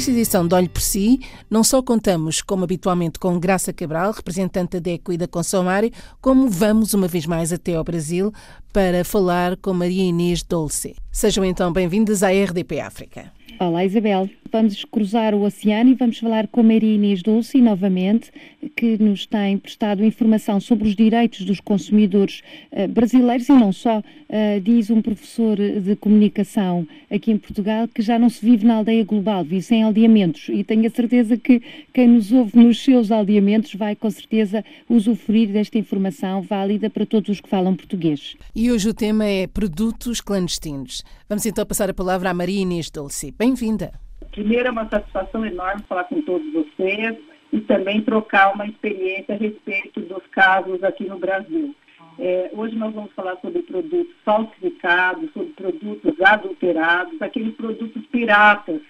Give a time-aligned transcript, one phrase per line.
[0.00, 1.20] Nesta edição de Olho por Si,
[1.50, 6.48] não só contamos, como habitualmente, com Graça Cabral, representante da DECO e da Consomare, como
[6.48, 8.32] vamos uma vez mais até ao Brasil
[8.72, 10.96] para falar com Maria Inês Dolce.
[11.12, 13.30] Sejam então bem-vindas à RDP África.
[13.58, 18.32] Olá Isabel, vamos cruzar o oceano e vamos falar com Maria Inês Dulce novamente,
[18.74, 23.98] que nos tem prestado informação sobre os direitos dos consumidores uh, brasileiros e não só,
[23.98, 28.76] uh, diz um professor de comunicação aqui em Portugal que já não se vive na
[28.76, 33.10] aldeia global, vive sem aldeamentos e tenho a certeza que quem nos ouve nos seus
[33.10, 38.36] aldeamentos vai com certeza usufruir desta informação válida para todos os que falam português.
[38.54, 41.04] E hoje o tema é produtos clandestinos.
[41.28, 43.34] Vamos então passar a palavra à Maria Inês Dulce.
[43.38, 44.09] Bem Bem-vinda.
[44.32, 47.16] Primeiro, é uma satisfação enorme falar com todos vocês
[47.52, 51.74] e também trocar uma experiência a respeito dos casos aqui no Brasil.
[52.18, 58.80] É, hoje nós vamos falar sobre produtos falsificados, sobre produtos adulterados, aqueles produtos piratas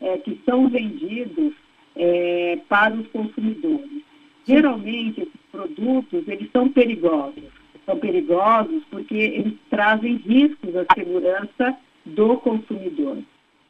[0.00, 1.52] é, que são vendidos
[1.94, 4.02] é, para os consumidores.
[4.44, 7.44] Geralmente, esses produtos, eles são perigosos.
[7.84, 13.18] São perigosos porque eles trazem riscos à segurança do consumidor.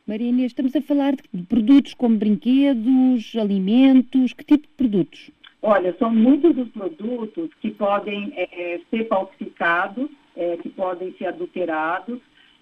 [0.08, 5.30] Maria Inês, estamos a falar de produtos como brinquedos, alimentos, que tipo de produtos?
[5.60, 12.20] Olha, são muitos os produtos que podem é, ser falsificados, é, que podem ser adulterados.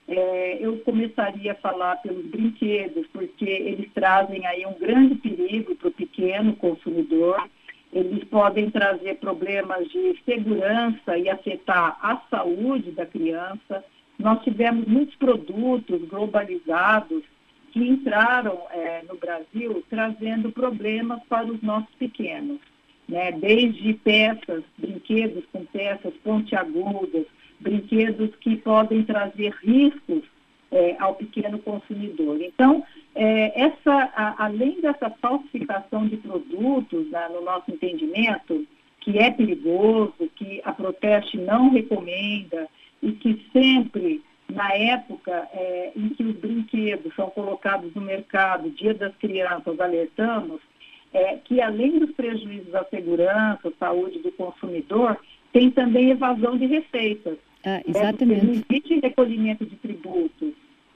[0.08, 5.86] É, eu começaria a falar pelos brinquedos, porque eles trazem aí um grande perigo para
[5.86, 7.48] o pequeno consumidor.
[7.92, 13.84] Eles podem trazer problemas de segurança e afetar a saúde da criança.
[14.18, 17.22] Nós tivemos muitos produtos globalizados
[17.76, 22.58] que entraram é, no Brasil trazendo problemas para os nossos pequenos,
[23.06, 23.32] né?
[23.32, 27.26] desde peças, brinquedos com peças pontiagudas,
[27.60, 30.22] brinquedos que podem trazer riscos
[30.72, 32.40] é, ao pequeno consumidor.
[32.40, 32.82] Então,
[33.14, 38.66] é, essa, a, além dessa falsificação de produtos, né, no nosso entendimento,
[39.00, 42.68] que é perigoso, que a Proteste não recomenda
[43.02, 44.22] e que sempre
[44.56, 50.62] na época é, em que os brinquedos são colocados no mercado, Dia das Crianças, alertamos
[51.12, 55.18] é, que além dos prejuízos à segurança, à saúde do consumidor,
[55.52, 57.36] tem também evasão de receitas.
[57.64, 58.46] Ah, exatamente.
[58.46, 60.52] É, existe recolhimento de tributos.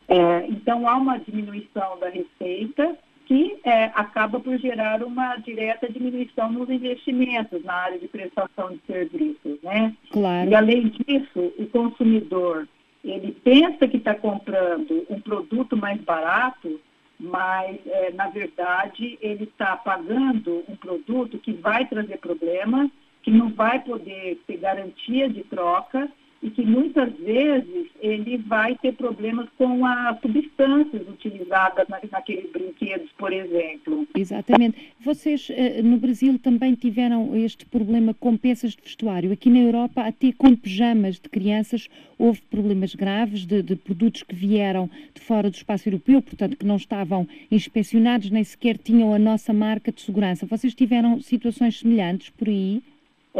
[0.09, 2.97] É, então, há uma diminuição da receita
[3.27, 8.81] que é, acaba por gerar uma direta diminuição nos investimentos na área de prestação de
[8.87, 9.95] serviços, né?
[10.11, 10.51] Claro.
[10.51, 12.67] E, além disso, o consumidor
[13.05, 16.81] ele pensa que está comprando um produto mais barato,
[17.19, 22.91] mas é, na verdade ele está pagando um produto que vai trazer problemas,
[23.23, 26.11] que não vai poder ter garantia de troca
[26.43, 33.11] e que muitas vezes ele vai ter problemas com as substâncias utilizadas na, naqueles brinquedos,
[33.19, 34.07] por exemplo.
[34.17, 34.93] Exatamente.
[35.01, 39.33] Vocês eh, no Brasil também tiveram este problema com peças de vestuário.
[39.33, 44.35] Aqui na Europa, até com pijamas de crianças, houve problemas graves de, de produtos que
[44.35, 49.19] vieram de fora do espaço europeu, portanto, que não estavam inspecionados, nem sequer tinham a
[49.19, 50.47] nossa marca de segurança.
[50.47, 52.83] Vocês tiveram situações semelhantes por aí?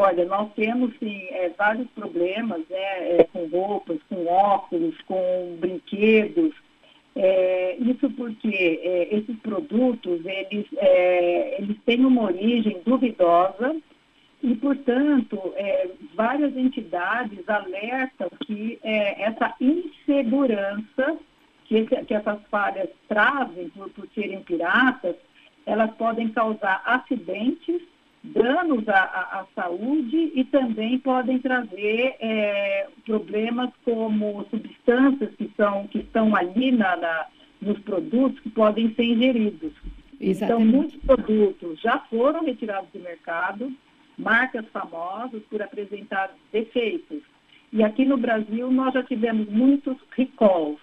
[0.03, 6.55] Olha, nós temos sim é, vários problemas, né, é, com roupas, com óculos, com brinquedos.
[7.15, 13.77] É, isso porque é, esses produtos eles, é, eles têm uma origem duvidosa
[14.43, 21.19] e, portanto, é, várias entidades alertam que essa insegurança
[21.67, 25.17] que, esse, que essas falhas trazem por, por serem piratas,
[25.67, 27.83] elas podem causar acidentes
[28.23, 35.87] danos à, à, à, saúde e também podem trazer é, problemas como substâncias que, são,
[35.89, 37.27] que estão ali na, na,
[37.61, 39.73] nos produtos que podem ser ingeridos.
[40.21, 40.43] Exatamente.
[40.45, 43.73] Então, muitos produtos já foram retirados do mercado,
[44.19, 47.23] marcas famosas por apresentar defeitos.
[47.73, 50.81] E aqui no Brasil nós já tivemos muitos recalls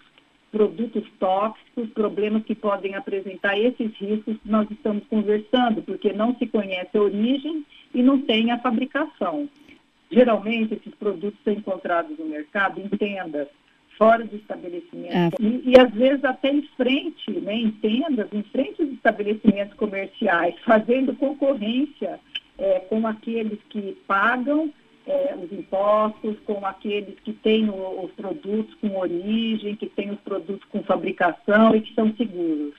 [0.51, 6.47] produtos tóxicos, problemas que podem apresentar esses riscos que nós estamos conversando, porque não se
[6.47, 7.65] conhece a origem
[7.97, 9.49] e não tem a fabricação.
[10.11, 13.47] Geralmente, esses produtos são encontrados no mercado em tendas,
[13.97, 15.43] fora do estabelecimento, é.
[15.43, 20.53] e, e, às vezes até em frente, né, em tendas, em frente dos estabelecimentos comerciais,
[20.63, 22.19] fazendo concorrência
[22.59, 24.71] é, com aqueles que pagam
[25.07, 30.19] é, os impostos, com aqueles que têm o, os produtos com origem, que têm os
[30.19, 32.75] produtos com fabricação e que são seguros.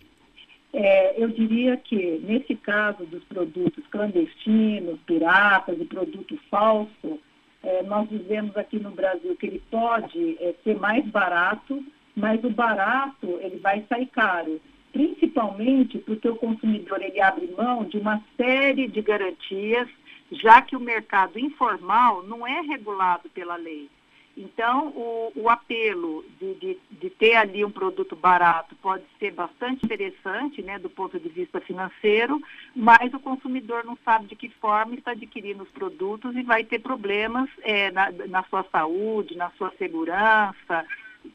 [0.80, 7.19] É, eu diria que, nesse caso dos produtos clandestinos, piratas e produto falso,
[7.64, 11.84] é, nós dizemos aqui no Brasil que ele pode é, ser mais barato,
[12.14, 14.60] mas o barato ele vai sair caro.
[14.92, 19.88] principalmente porque o consumidor ele abre mão de uma série de garantias,
[20.30, 23.90] já que o mercado informal não é regulado pela lei.
[24.40, 29.85] Então, o, o apelo de, de, de, ter ali um produto barato pode ser bastante
[29.85, 32.40] interessante, né, do ponto de vista financeiro,
[32.75, 36.79] mas o consumidor não sabe de que forma está adquirindo os produtos e vai ter
[36.79, 40.87] problemas é, na, na sua saúde, na sua segurança,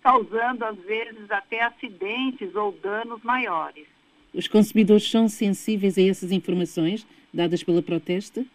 [0.01, 3.85] causando, às vezes, até acidentes ou danos maiores.
[4.33, 8.45] Os consumidores são sensíveis a essas informações dadas pela protesta?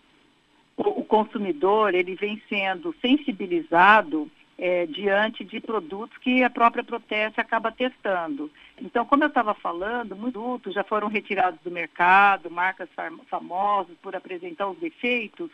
[0.74, 7.70] O, consumidor ele vem sendo sensibilizado é, diante de produtos que a própria Proteste acaba
[7.70, 8.50] testando.
[8.80, 12.88] Então, como eu estava falando, muitos já foram retirados do mercado, marcas
[13.30, 15.50] famosas por apresentar os defeitos,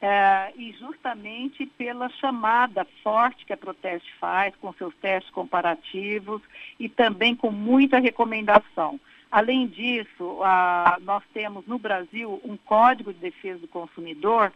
[0.00, 6.40] é, e justamente pela chamada forte que a Proteste faz, com seus testes comparativos
[6.78, 8.98] e também com muita recomendação.
[9.30, 14.52] Além disso, a, nós temos no Brasil um Código de Defesa do Consumidor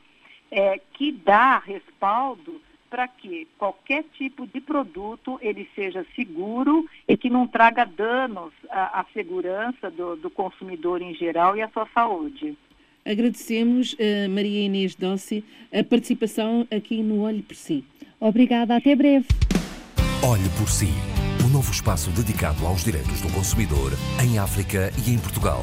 [0.50, 2.60] é, que dá respaldo
[2.90, 9.00] para que qualquer tipo de produto ele seja seguro e que não traga danos à,
[9.00, 12.58] à segurança do, do, consumidor em geral e à sua saúde.
[13.06, 17.84] Agradecemos, uh, Maria Inês Dossi, a participação aqui no Olhe por Si.
[18.18, 19.26] Obrigada, até breve.
[20.22, 20.90] Olhe por Si,
[21.46, 23.92] um novo espaço dedicado aos direitos do consumidor
[24.22, 25.62] em África e em Portugal.